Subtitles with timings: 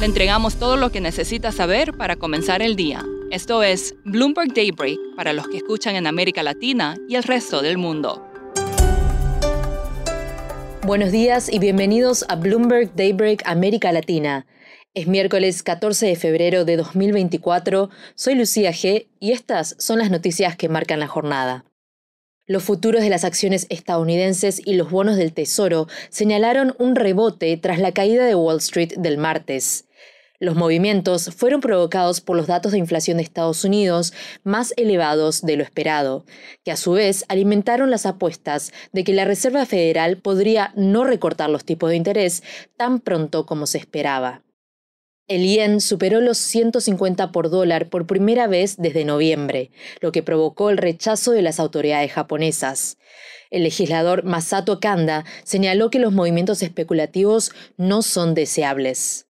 [0.00, 3.04] Le entregamos todo lo que necesita saber para comenzar el día.
[3.30, 7.76] Esto es Bloomberg Daybreak para los que escuchan en América Latina y el resto del
[7.76, 8.26] mundo.
[10.86, 14.46] Buenos días y bienvenidos a Bloomberg Daybreak América Latina.
[14.94, 20.56] Es miércoles 14 de febrero de 2024, soy Lucía G y estas son las noticias
[20.56, 21.66] que marcan la jornada.
[22.50, 27.78] Los futuros de las acciones estadounidenses y los bonos del Tesoro señalaron un rebote tras
[27.78, 29.84] la caída de Wall Street del martes.
[30.42, 35.58] Los movimientos fueron provocados por los datos de inflación de Estados Unidos más elevados de
[35.58, 36.24] lo esperado,
[36.64, 41.50] que a su vez alimentaron las apuestas de que la Reserva Federal podría no recortar
[41.50, 42.42] los tipos de interés
[42.78, 44.42] tan pronto como se esperaba.
[45.28, 50.70] El yen superó los 150 por dólar por primera vez desde noviembre, lo que provocó
[50.70, 52.96] el rechazo de las autoridades japonesas.
[53.50, 59.26] El legislador Masato Kanda señaló que los movimientos especulativos no son deseables.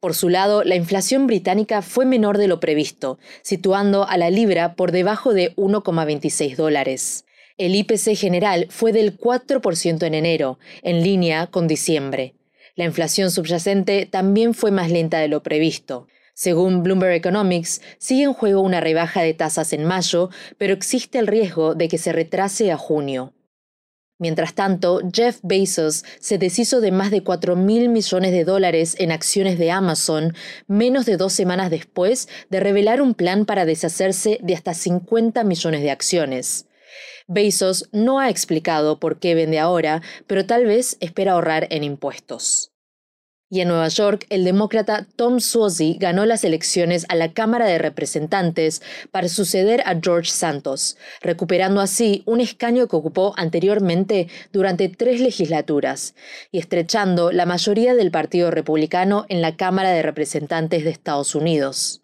[0.00, 4.74] Por su lado, la inflación británica fue menor de lo previsto, situando a la libra
[4.76, 7.24] por debajo de 1,26 dólares.
[7.56, 12.34] El IPC general fue del 4% en enero, en línea con diciembre.
[12.76, 16.06] La inflación subyacente también fue más lenta de lo previsto.
[16.32, 21.26] Según Bloomberg Economics, sigue en juego una rebaja de tasas en mayo, pero existe el
[21.26, 23.32] riesgo de que se retrase a junio.
[24.18, 29.12] Mientras tanto, Jeff Bezos se deshizo de más de 4 mil millones de dólares en
[29.12, 30.34] acciones de Amazon
[30.66, 35.82] menos de dos semanas después de revelar un plan para deshacerse de hasta 50 millones
[35.82, 36.66] de acciones.
[37.28, 42.72] Bezos no ha explicado por qué vende ahora, pero tal vez espera ahorrar en impuestos.
[43.50, 47.78] Y en Nueva York, el demócrata Tom Suozzi ganó las elecciones a la Cámara de
[47.78, 55.20] Representantes para suceder a George Santos, recuperando así un escaño que ocupó anteriormente durante tres
[55.20, 56.14] legislaturas
[56.52, 62.02] y estrechando la mayoría del Partido Republicano en la Cámara de Representantes de Estados Unidos.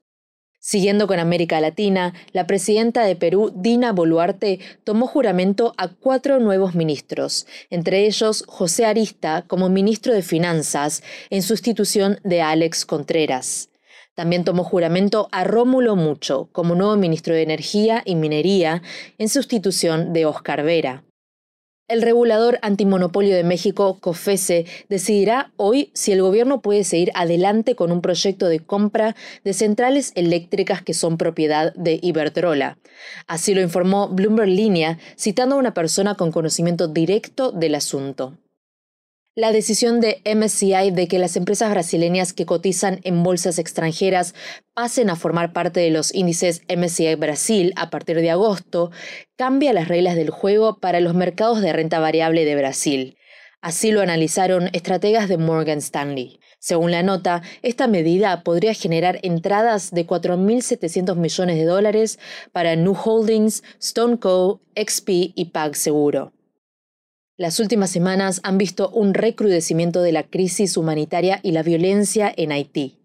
[0.66, 6.74] Siguiendo con América Latina, la presidenta de Perú, Dina Boluarte, tomó juramento a cuatro nuevos
[6.74, 13.68] ministros, entre ellos José Arista como ministro de Finanzas, en sustitución de Alex Contreras.
[14.14, 18.80] También tomó juramento a Rómulo Mucho como nuevo ministro de Energía y Minería,
[19.18, 21.04] en sustitución de Oscar Vera.
[21.86, 27.92] El regulador antimonopolio de México, COFESE, decidirá hoy si el gobierno puede seguir adelante con
[27.92, 29.14] un proyecto de compra
[29.44, 32.78] de centrales eléctricas que son propiedad de Iberdrola.
[33.26, 38.38] Así lo informó Bloomberg Línea, citando a una persona con conocimiento directo del asunto.
[39.36, 44.32] La decisión de MSCI de que las empresas brasileñas que cotizan en bolsas extranjeras
[44.74, 48.92] pasen a formar parte de los índices MSCI Brasil a partir de agosto
[49.34, 53.18] cambia las reglas del juego para los mercados de renta variable de Brasil.
[53.60, 56.38] Así lo analizaron estrategas de Morgan Stanley.
[56.60, 62.20] Según la nota, esta medida podría generar entradas de 4.700 millones de dólares
[62.52, 66.32] para New Holdings, StoneCo, XP y PagSeguro.
[67.36, 72.52] Las últimas semanas han visto un recrudecimiento de la crisis humanitaria y la violencia en
[72.52, 73.00] Haití.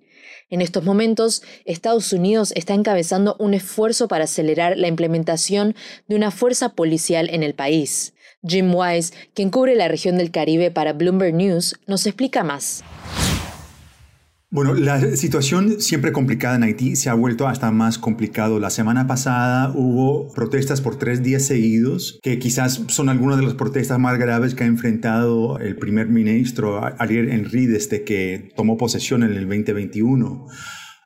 [0.52, 5.76] En estos momentos, Estados Unidos está encabezando un esfuerzo para acelerar la implementación
[6.08, 8.14] de una fuerza policial en el país.
[8.48, 12.84] Jim Wise, quien cubre la región del Caribe para Bloomberg News, nos explica más.
[14.52, 18.60] Bueno, la situación siempre complicada en Haití se ha vuelto hasta más complicado.
[18.60, 23.54] La semana pasada hubo protestas por tres días seguidos, que quizás son algunas de las
[23.54, 29.22] protestas más graves que ha enfrentado el primer ministro Ariel Henry desde que tomó posesión
[29.22, 30.48] en el 2021.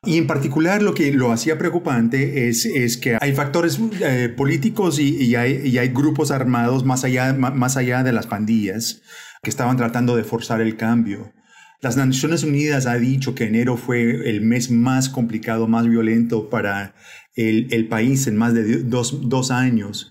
[0.06, 4.98] Y en particular lo que lo hacía preocupante es, es que hay factores eh, políticos
[4.98, 9.02] y, hay, y, hay, grupos armados más allá, más allá de las pandillas
[9.42, 11.34] que estaban tratando de forzar el cambio.
[11.80, 16.94] Las Naciones Unidas ha dicho que enero fue el mes más complicado, más violento para
[17.34, 20.10] el, país en más de dos, años.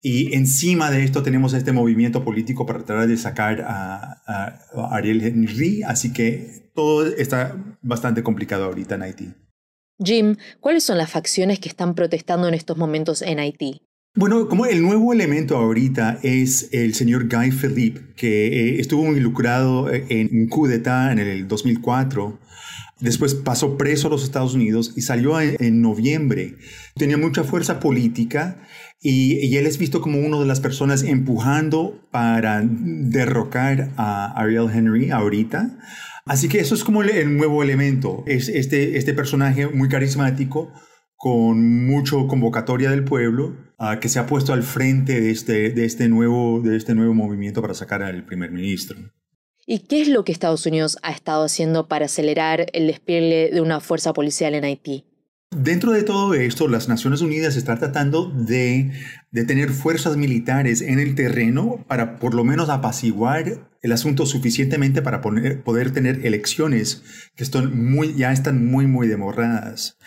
[0.00, 5.22] Y encima de esto tenemos este movimiento político para tratar de sacar a, a, Ariel
[5.22, 9.34] Henry, así que todo está bastante complicado ahorita en Haití.
[10.04, 13.82] Jim, ¿cuáles son las facciones que están protestando en estos momentos en Haití?
[14.14, 19.90] Bueno, como el nuevo elemento ahorita es el señor Guy Philippe, que eh, estuvo involucrado
[19.90, 22.38] eh, en un coup d'etat en el 2004.
[23.00, 26.56] Después pasó preso a los Estados Unidos y salió en, noviembre.
[26.94, 28.60] Tenía mucha fuerza política
[29.00, 35.10] y, él es visto como una de las personas empujando para derrocar a Ariel Henry
[35.10, 35.78] ahorita.
[36.26, 38.24] Así que eso es como el, nuevo elemento.
[38.26, 40.70] Es este, este personaje muy carismático
[41.22, 43.54] con mucho convocatoria del pueblo,
[44.00, 47.62] que se ha puesto al frente de este, de, este nuevo, de este nuevo movimiento
[47.62, 48.98] para sacar al primer ministro.
[49.64, 53.60] ¿Y qué es lo que Estados Unidos ha estado haciendo para acelerar el despliegue de
[53.60, 55.04] una fuerza policial en Haití?
[55.56, 58.90] Dentro de todo esto, las Naciones Unidas están tratando de,
[59.32, 65.02] de, tener fuerzas militares en el terreno para por lo menos apaciguar el asunto suficientemente
[65.02, 67.02] para poder tener elecciones
[67.34, 69.98] que están muy, ya están muy, muy demorradas.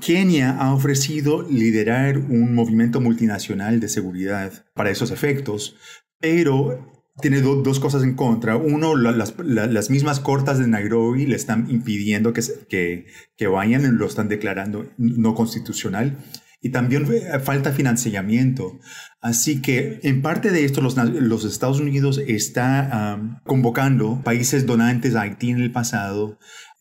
[0.00, 5.76] Kenia ha ofrecido liderar un movimiento multinacional de seguridad para esos efectos,
[6.20, 8.56] pero tiene dos cosas en contra.
[8.56, 13.06] Uno, las, mismas cortas de Nairobi le están impidiendo que, que,
[13.36, 16.18] que vayan, lo están declarando no constitucional.
[16.60, 17.06] Y también
[17.44, 18.80] falta financiamiento.
[19.20, 25.22] Así que en parte de esto los, los Estados Unidos está convocando países donantes a
[25.22, 26.38] Haití en el pasado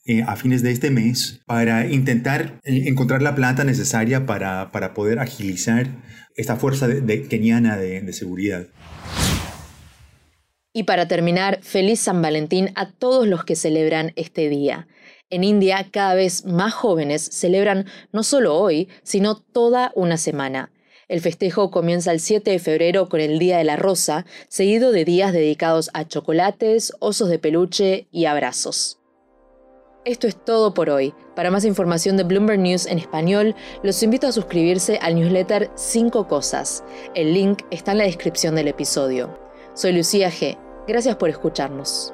[0.07, 4.93] eh, a fines de este mes para intentar eh, encontrar la plata necesaria para, para
[4.93, 5.87] poder agilizar
[6.35, 8.67] esta fuerza de, keniana de, de seguridad.
[10.73, 14.87] Y para terminar, feliz San Valentín a todos los que celebran este día.
[15.31, 20.71] En India, cada vez más jóvenes celebran no solo hoy, sino toda una semana.
[21.07, 25.05] El festejo comienza el 7 de febrero con el Día de la Rosa, seguido de
[25.05, 28.99] días dedicados a chocolates, osos de peluche y abrazos.
[30.03, 31.15] Esto es todo por hoy.
[31.35, 36.27] Para más información de Bloomberg News en español, los invito a suscribirse al newsletter 5
[36.27, 36.83] Cosas.
[37.15, 39.39] El link está en la descripción del episodio.
[39.73, 40.57] Soy Lucía G.
[40.87, 42.13] Gracias por escucharnos.